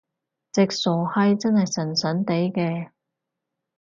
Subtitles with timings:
[0.51, 2.89] 隻傻閪真係神神地嘅！